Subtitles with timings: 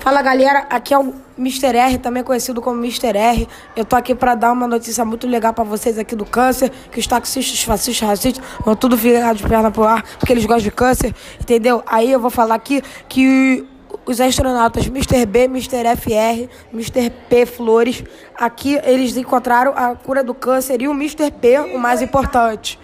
[0.00, 1.76] Fala galera, aqui é o Mr.
[1.76, 3.14] R, também conhecido como Mr.
[3.14, 3.46] R.
[3.76, 6.98] Eu tô aqui para dar uma notícia muito legal para vocês aqui do câncer, que
[6.98, 10.70] os taxistas, fascistas, racistas vão tudo virar de perna pro ar, porque eles gostam de
[10.70, 11.82] câncer, entendeu?
[11.86, 13.68] Aí eu vou falar aqui que
[14.06, 15.26] os astronautas Mr.
[15.26, 15.84] B, Mr.
[15.94, 17.10] FR, Mr.
[17.28, 18.02] P Flores,
[18.38, 21.30] aqui eles encontraram a cura do câncer e o Mr.
[21.30, 22.78] P, o mais importante.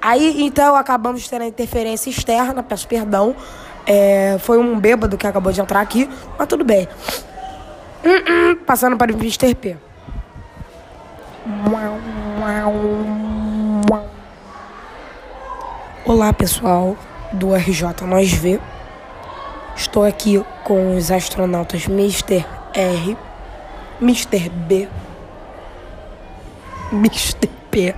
[0.00, 3.36] Aí então acabamos tendo a interferência externa, peço perdão.
[3.90, 6.86] É, foi um bêbado que acabou de entrar aqui, mas tudo bem.
[8.66, 9.54] Passando para o Mr.
[9.54, 9.78] P.
[16.04, 16.98] Olá pessoal
[17.32, 18.60] do RJ Nós Vê.
[19.74, 22.44] Estou aqui com os astronautas Mr.
[22.74, 23.16] R,
[24.02, 24.50] Mr.
[24.50, 24.86] B,
[26.92, 27.48] Mr.
[27.70, 27.94] P.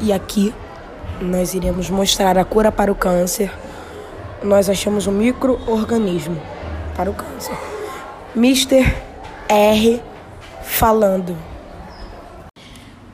[0.00, 0.54] E aqui
[1.20, 3.50] nós iremos mostrar a cura para o câncer.
[4.42, 6.40] Nós achamos um microorganismo
[6.96, 7.56] para o câncer.
[8.36, 8.84] Mr.
[9.48, 10.00] R
[10.62, 11.36] falando.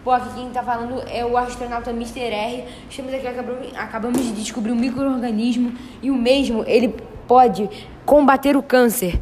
[0.03, 2.20] Pô, aqui quem tá falando é o astronauta Mr.
[2.20, 2.64] R.
[2.91, 3.27] Estamos aqui,
[3.75, 6.95] acabamos de descobrir um microorganismo e o mesmo, ele
[7.27, 7.70] pode
[8.05, 9.19] combater o câncer,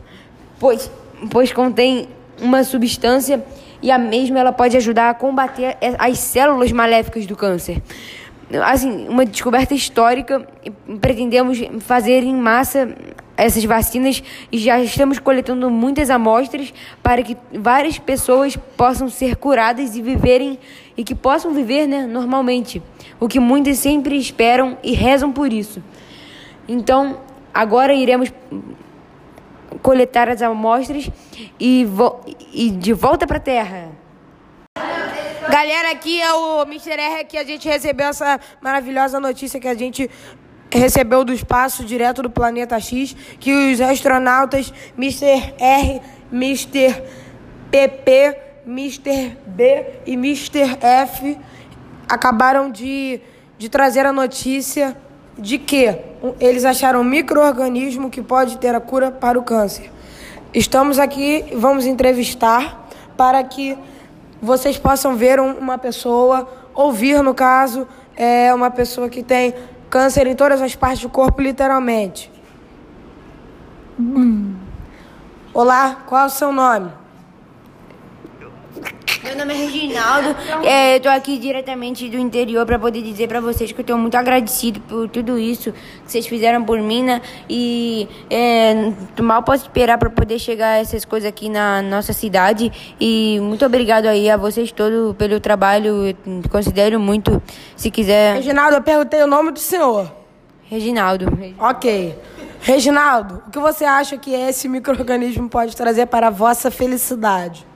[0.58, 0.90] pois,
[1.30, 2.08] pois contém
[2.40, 3.44] uma substância
[3.80, 7.80] e a mesma ela pode ajudar a combater as células maléficas do câncer
[8.64, 10.46] assim, uma descoberta histórica.
[11.00, 12.94] Pretendemos fazer em massa
[13.36, 19.96] essas vacinas e já estamos coletando muitas amostras para que várias pessoas possam ser curadas
[19.96, 20.58] e viverem
[20.96, 22.82] e que possam viver, né, normalmente,
[23.18, 25.82] o que muitas sempre esperam e rezam por isso.
[26.68, 27.20] Então,
[27.52, 28.32] agora iremos
[29.82, 31.10] coletar as amostras
[31.58, 31.86] e,
[32.52, 34.01] e de volta para a Terra.
[35.50, 36.92] Galera, aqui é o Mr.
[36.92, 40.08] R que a gente recebeu essa maravilhosa notícia que a gente
[40.70, 45.54] recebeu do espaço direto do planeta X, que os astronautas Mr.
[45.58, 46.00] R,
[46.32, 47.02] Mr.
[47.72, 49.36] PP, Mr.
[49.46, 50.78] B e Mr.
[50.80, 51.36] F
[52.08, 53.20] acabaram de,
[53.58, 54.96] de trazer a notícia
[55.36, 55.98] de que
[56.38, 59.90] eles acharam um microorganismo que pode ter a cura para o câncer.
[60.54, 63.76] Estamos aqui, vamos entrevistar para que
[64.42, 67.86] vocês possam ver uma pessoa, ouvir no caso,
[68.16, 69.54] é uma pessoa que tem
[69.88, 72.28] câncer em todas as partes do corpo, literalmente.
[74.00, 74.56] Hum.
[75.54, 76.90] Olá, qual é o seu nome?
[79.42, 83.40] Meu nome é Reginaldo, é, eu tô aqui diretamente do interior para poder dizer para
[83.40, 87.20] vocês que eu estou muito agradecido por tudo isso que vocês fizeram por mim, né?
[87.50, 92.70] E é, mal posso esperar para poder chegar essas coisas aqui na nossa cidade.
[93.00, 96.14] E muito obrigado aí a vocês todos pelo trabalho, eu
[96.48, 97.42] considero muito.
[97.74, 98.36] Se quiser.
[98.36, 100.08] Reginaldo, eu perguntei o nome do senhor.
[100.70, 101.26] Reginaldo.
[101.58, 102.16] Ok.
[102.60, 107.71] Reginaldo, o que você acha que esse microorganismo pode trazer para a vossa felicidade?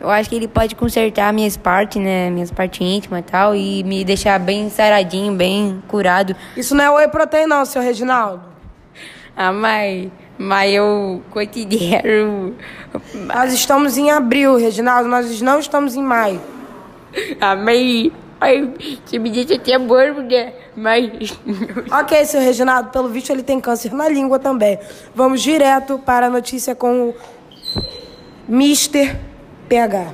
[0.00, 2.30] Eu acho que ele pode consertar minhas partes, né?
[2.30, 6.34] Minhas partes íntimas e tal, e me deixar bem saradinho, bem curado.
[6.56, 8.42] Isso não é whey protein, não, seu Reginaldo.
[9.36, 12.56] Ah, mas, mas eu considero.
[13.26, 16.40] Nós estamos em abril, Reginaldo, nós não estamos em maio.
[17.40, 18.12] Ah, mas.
[18.40, 18.72] Ai,
[19.04, 20.52] você me deixa até morro, né?
[20.76, 21.36] Mas.
[21.90, 24.78] ok, seu Reginaldo, pelo visto ele tem câncer na língua também.
[25.14, 27.14] Vamos direto para a notícia com o
[28.48, 29.29] Mister
[29.70, 30.12] PH.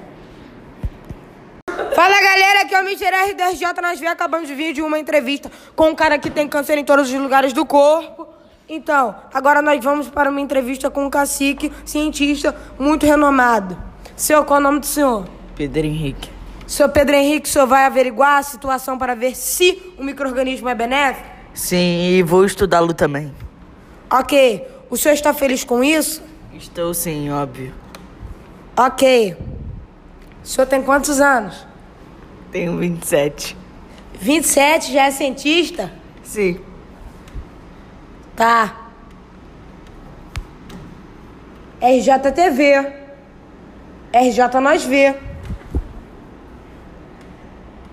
[1.95, 3.07] Fala galera, aqui é o Mr.
[3.07, 3.81] RDJ.
[3.81, 6.85] Nós vem, acabamos de vir de uma entrevista com um cara que tem câncer em
[6.85, 8.29] todos os lugares do corpo.
[8.69, 13.79] Então, agora nós vamos para uma entrevista com um cacique, cientista muito renomado.
[14.15, 15.27] Seu, qual é o nome do senhor?
[15.55, 16.29] Pedro Henrique.
[16.67, 20.75] Seu Pedro Henrique, o senhor vai averiguar a situação para ver se o microorganismo é
[20.75, 21.27] benéfico?
[21.55, 23.33] Sim, e vou estudá-lo também.
[24.11, 24.69] Ok.
[24.91, 26.23] O senhor está feliz com isso?
[26.53, 27.73] Estou sim, óbvio.
[28.79, 29.35] Ok.
[30.47, 31.67] O senhor tem quantos anos?
[32.53, 33.57] Tenho 27.
[34.15, 34.93] 27?
[34.93, 35.93] Já é cientista?
[36.23, 36.61] Sim.
[38.37, 38.91] Tá.
[41.83, 42.93] RJTV.
[44.13, 45.17] RJ nós vê.